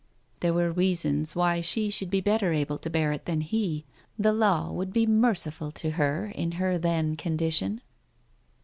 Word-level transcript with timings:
There 0.39 0.55
were 0.55 0.71
reasons 0.71 1.35
why 1.35 1.61
she 1.61 1.91
should 1.91 2.09
be 2.09 2.21
better 2.21 2.51
able 2.51 2.79
to 2.79 2.89
bear 2.89 3.11
it 3.11 3.25
than 3.25 3.41
he, 3.41 3.85
the 4.17 4.33
law 4.33 4.71
would 4.71 4.91
be 4.91 5.05
merci 5.05 5.51
ful 5.51 5.71
to 5.73 5.91
her 5.91 6.31
in 6.33 6.53
her 6.53 6.79
then 6.79 7.15
condition. 7.15 7.81